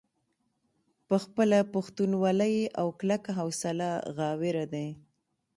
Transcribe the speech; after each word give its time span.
پۀ 1.07 1.17
خپله 1.23 1.59
پښتونولۍ 1.73 2.55
او 2.79 2.87
کلکه 2.99 3.31
حوصله 3.39 3.89
غاوره 4.15 4.65
دے۔ 4.73 4.85